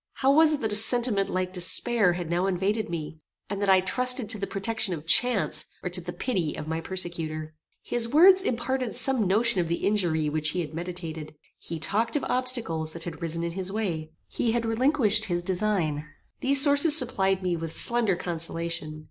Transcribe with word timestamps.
How 0.13 0.33
was 0.33 0.51
it 0.53 0.61
that 0.61 0.71
a 0.71 0.75
sentiment 0.75 1.29
like 1.29 1.53
despair 1.53 2.13
had 2.13 2.27
now 2.27 2.47
invaded 2.47 2.89
me, 2.89 3.19
and 3.51 3.61
that 3.61 3.69
I 3.69 3.81
trusted 3.81 4.31
to 4.31 4.39
the 4.39 4.47
protection 4.47 4.95
of 4.95 5.05
chance, 5.05 5.67
or 5.83 5.91
to 5.91 6.01
the 6.01 6.11
pity 6.11 6.55
of 6.55 6.67
my 6.67 6.81
persecutor? 6.81 7.53
His 7.83 8.07
words 8.09 8.41
imparted 8.41 8.95
some 8.95 9.27
notion 9.27 9.61
of 9.61 9.67
the 9.67 9.85
injury 9.85 10.27
which 10.27 10.49
he 10.49 10.61
had 10.61 10.73
meditated. 10.73 11.35
He 11.59 11.77
talked 11.77 12.15
of 12.15 12.23
obstacles 12.23 12.93
that 12.93 13.03
had 13.03 13.21
risen 13.21 13.43
in 13.43 13.51
his 13.51 13.71
way. 13.71 14.11
He 14.27 14.53
had 14.53 14.65
relinquished 14.65 15.25
his 15.25 15.43
design. 15.43 16.03
These 16.39 16.63
sources 16.63 16.97
supplied 16.97 17.43
me 17.43 17.55
with 17.55 17.75
slender 17.77 18.15
consolation. 18.15 18.99